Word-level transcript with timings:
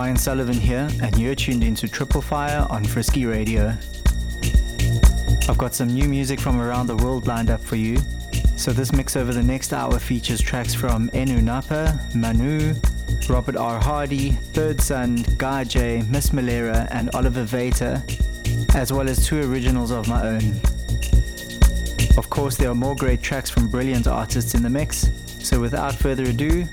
Ryan 0.00 0.16
Sullivan 0.16 0.54
here, 0.54 0.88
and 1.02 1.18
you're 1.18 1.34
tuned 1.34 1.62
into 1.62 1.86
Triple 1.86 2.22
Fire 2.22 2.66
on 2.70 2.82
Frisky 2.86 3.26
Radio. 3.26 3.76
I've 5.46 5.58
got 5.58 5.74
some 5.74 5.88
new 5.88 6.08
music 6.08 6.40
from 6.40 6.58
around 6.58 6.86
the 6.86 6.96
world 6.96 7.26
lined 7.26 7.50
up 7.50 7.60
for 7.60 7.76
you. 7.76 7.98
So 8.56 8.72
this 8.72 8.94
mix 8.94 9.14
over 9.14 9.34
the 9.34 9.42
next 9.42 9.74
hour 9.74 9.98
features 9.98 10.40
tracks 10.40 10.74
from 10.74 11.10
Enoo 11.10 11.42
Napa, 11.42 12.00
Manoo, 12.14 12.80
Robert 13.28 13.56
R. 13.56 13.78
Hardy, 13.78 14.30
Third 14.54 14.80
Son, 14.80 15.22
Guy 15.36 15.64
J, 15.64 16.02
Miss 16.08 16.30
Melera, 16.30 16.88
and 16.90 17.14
Olivier 17.14 17.44
Weiter, 17.44 18.02
as 18.74 18.94
well 18.94 19.06
as 19.06 19.26
two 19.26 19.52
originals 19.52 19.90
of 19.90 20.08
my 20.08 20.26
own. 20.26 20.54
Of 22.16 22.30
course, 22.30 22.56
there 22.56 22.70
are 22.70 22.74
more 22.74 22.96
great 22.96 23.20
tracks 23.20 23.50
from 23.50 23.68
brilliant 23.68 24.06
artists 24.06 24.54
in 24.54 24.62
the 24.62 24.70
mix, 24.70 25.10
so 25.26 25.60
without 25.60 25.94
further 25.94 26.24
ado, 26.24 26.66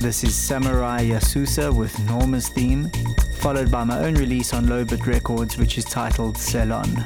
this 0.00 0.22
is 0.22 0.34
Samurai 0.34 1.04
Yasusa 1.04 1.74
with 1.74 1.98
Noma's 2.06 2.48
theme, 2.48 2.90
followed 3.34 3.70
by 3.70 3.84
my 3.84 3.98
own 4.04 4.14
release 4.14 4.54
on 4.54 4.66
Lowbit 4.66 5.06
Records, 5.06 5.58
which 5.58 5.76
is 5.78 5.84
titled 5.84 6.36
Ceylon. 6.36 7.04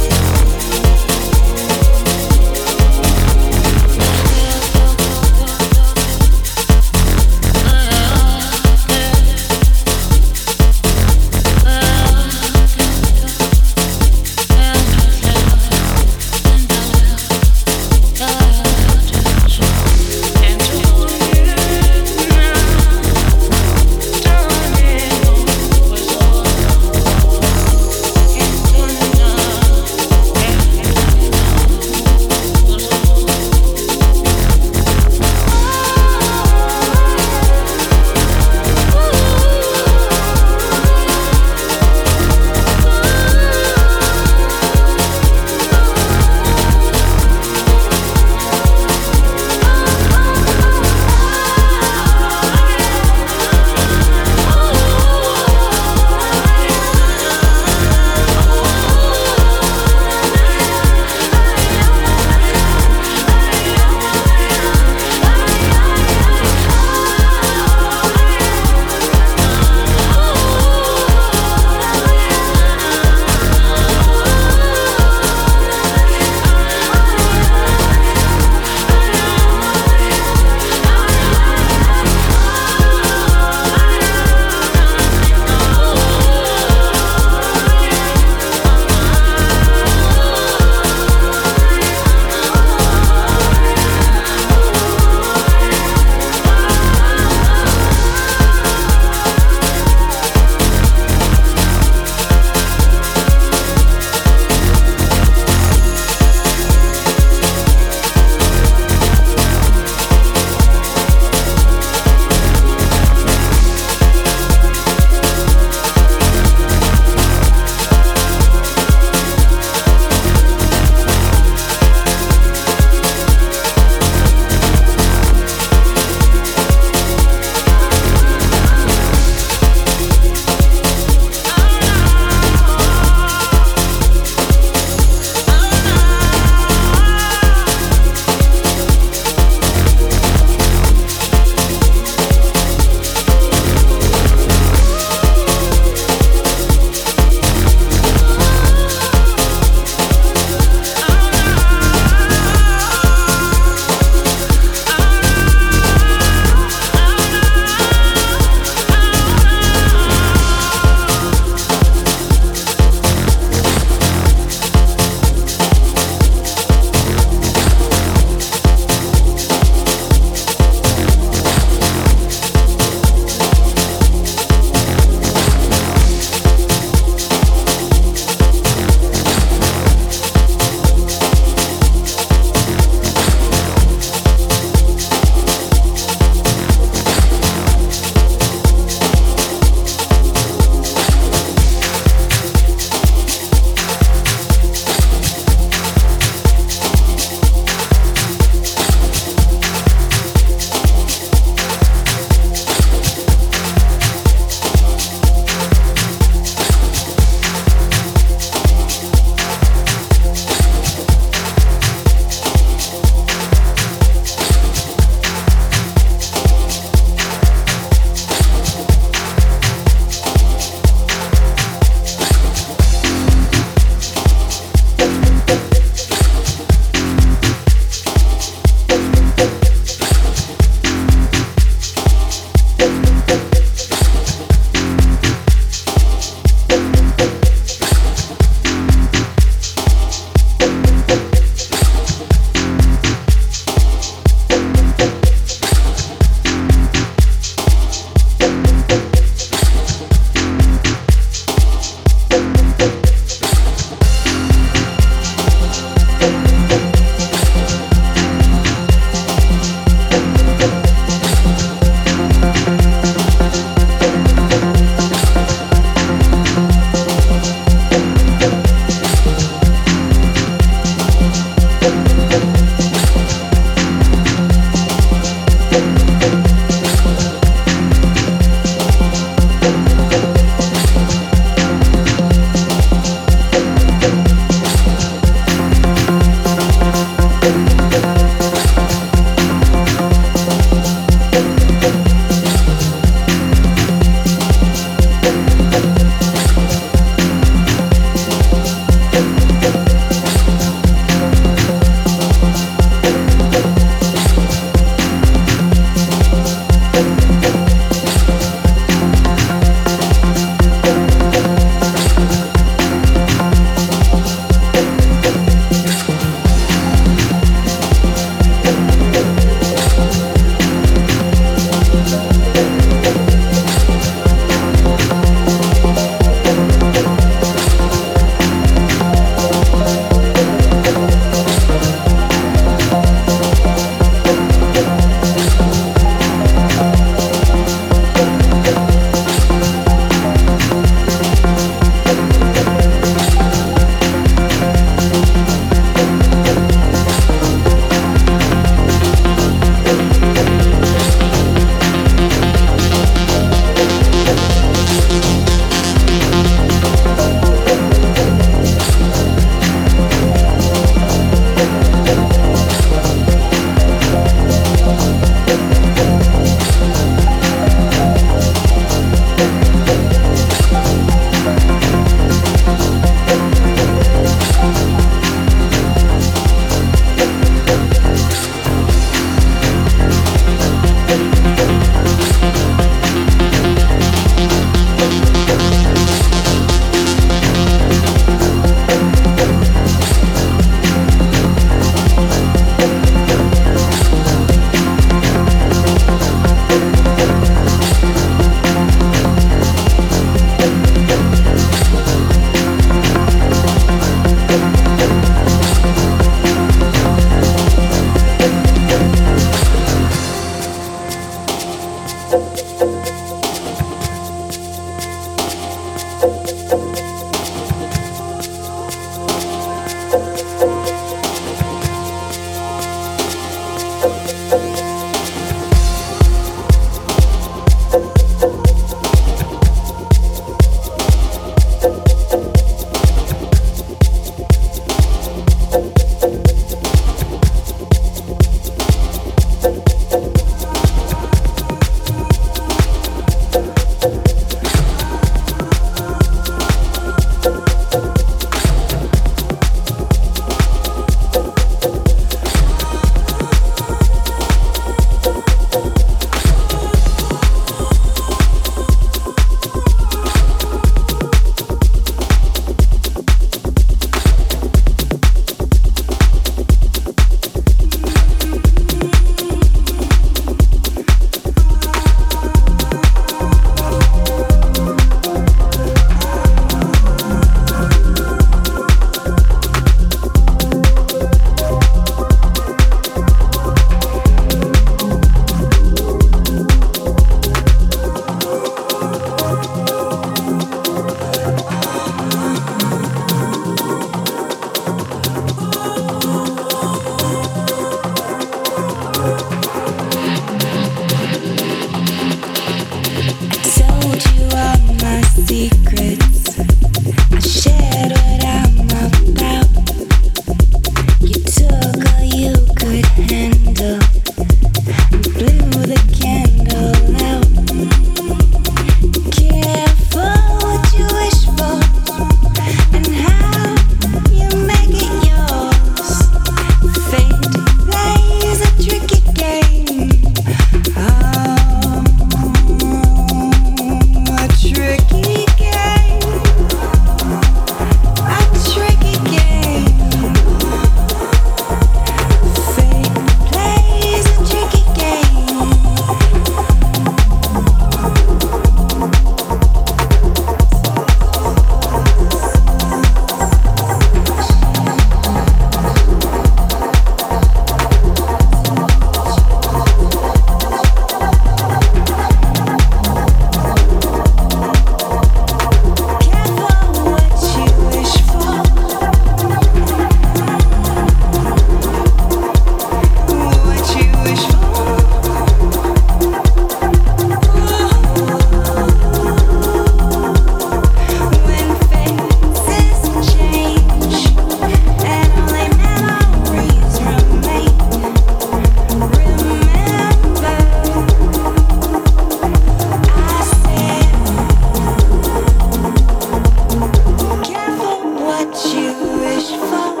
What 598.63 598.75
you 598.75 598.93
wish 599.17 599.49
for. 599.57 600.00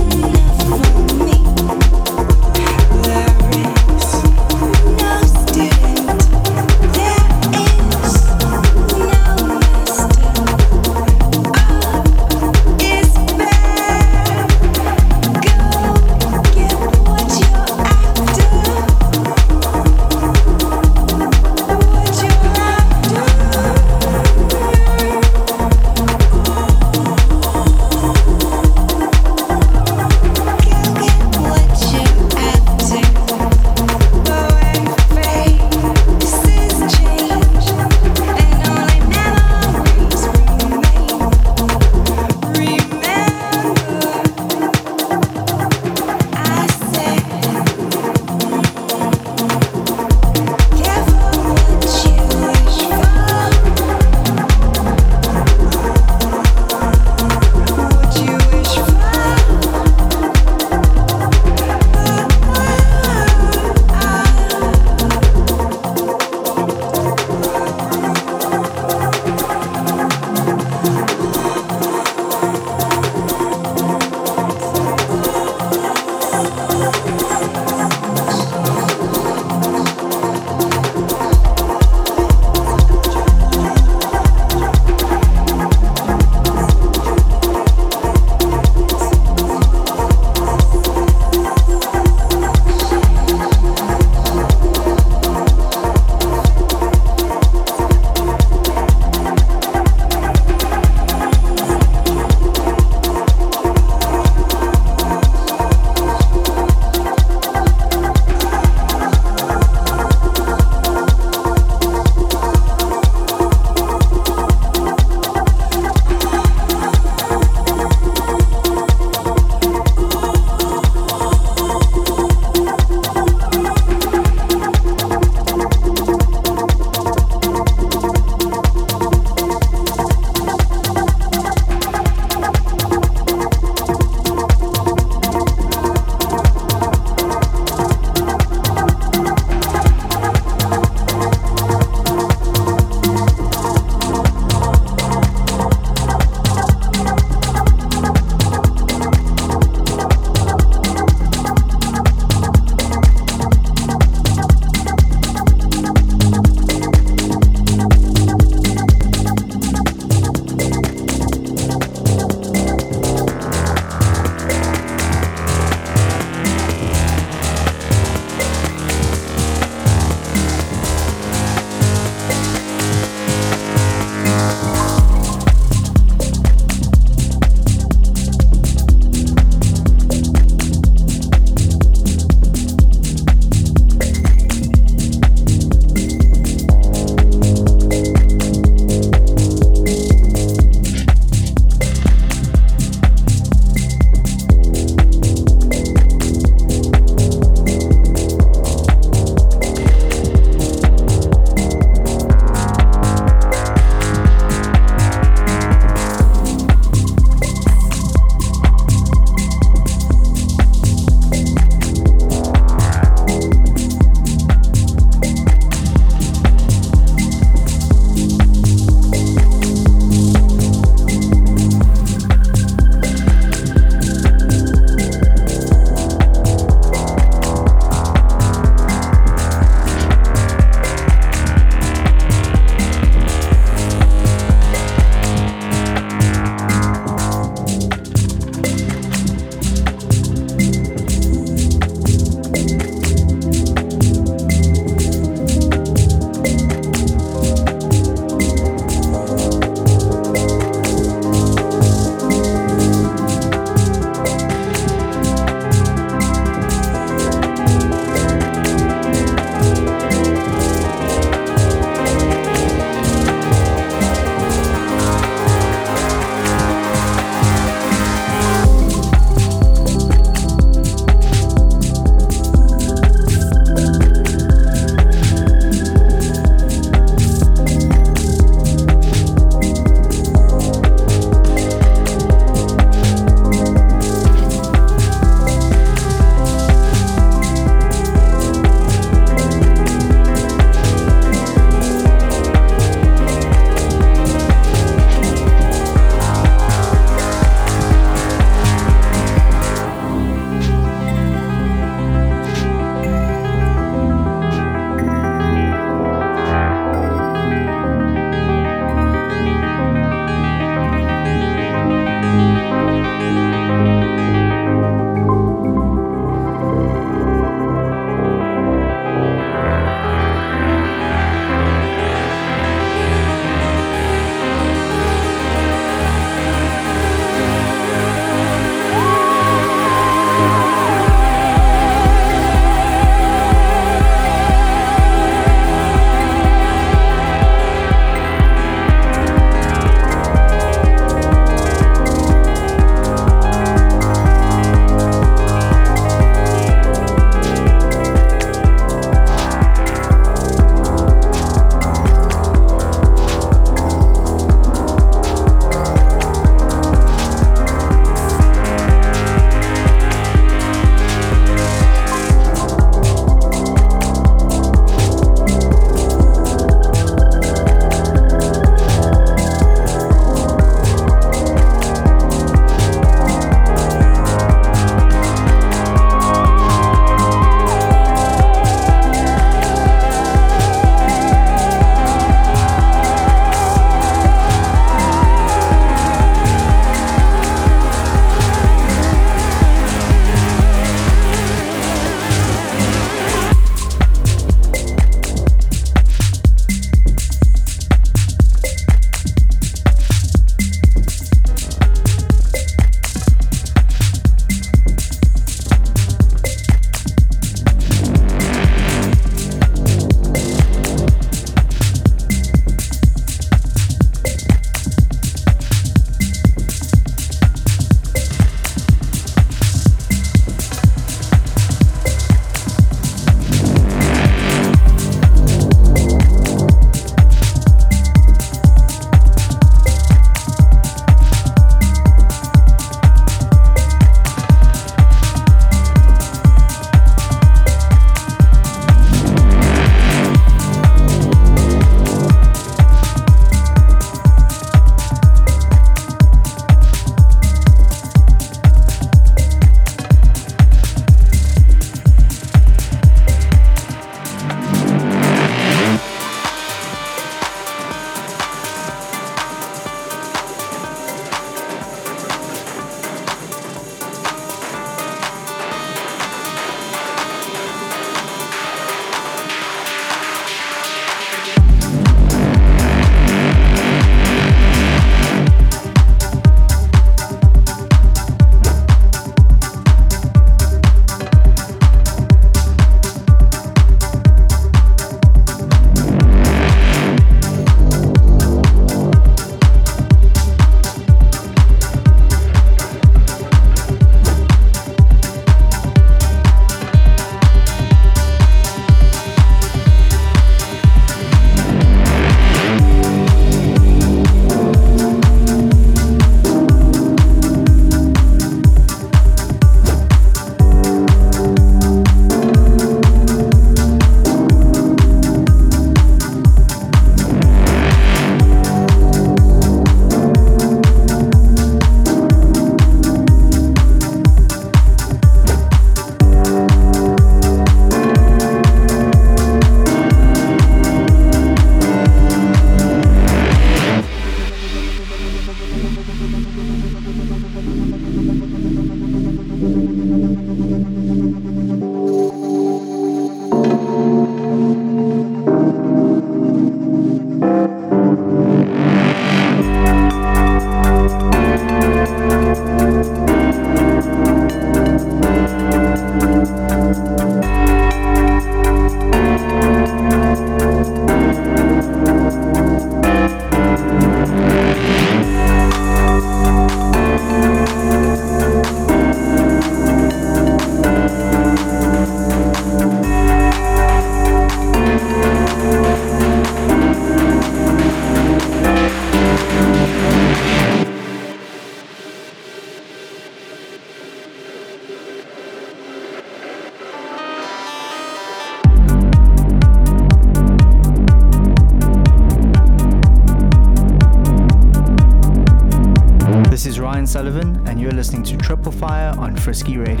On 599.67 599.77
Radio. 599.77 600.00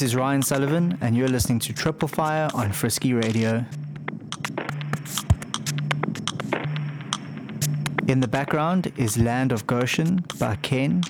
This 0.00 0.12
is 0.12 0.16
Ryan 0.16 0.40
Sullivan, 0.40 0.96
and 1.02 1.14
you're 1.14 1.28
listening 1.28 1.58
to 1.58 1.74
Triple 1.74 2.08
Fire 2.08 2.48
on 2.54 2.72
Frisky 2.72 3.12
Radio. 3.12 3.66
In 8.08 8.20
the 8.20 8.26
background 8.26 8.94
is 8.96 9.18
Land 9.18 9.52
of 9.52 9.66
Goshen 9.66 10.24
by 10.38 10.56
Khen, 10.62 11.02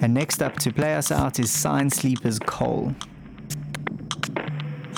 and 0.00 0.14
next 0.14 0.40
up 0.40 0.56
to 0.60 0.72
play 0.72 0.94
us 0.94 1.12
out 1.12 1.38
is 1.38 1.50
Sine 1.50 1.90
Sleeper's 1.90 2.38
Coal. 2.38 2.94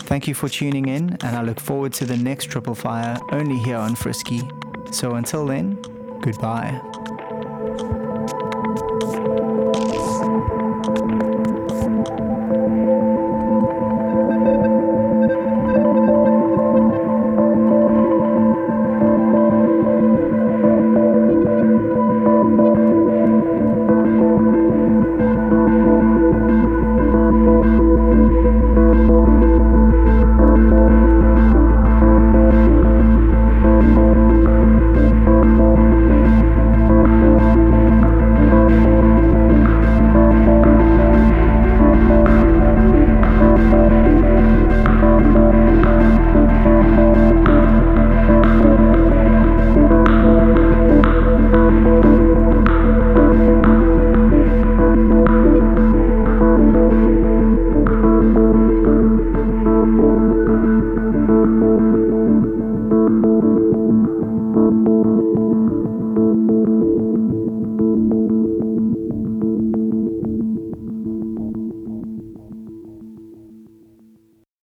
Thank 0.05 0.29
you 0.29 0.35
for 0.35 0.49
tuning 0.49 0.87
in, 0.87 1.19
and 1.25 1.37
I 1.37 1.43
look 1.43 1.59
forward 1.59 1.93
to 1.95 2.05
the 2.05 2.17
next 2.17 2.45
Triple 2.45 2.77
Fire 2.77 3.19
only 3.33 3.59
here 3.59 3.77
on 3.77 3.97
Frisky. 3.97 4.41
So 4.93 5.17
until 5.17 5.47
then, 5.47 5.83
goodbye. 6.21 6.81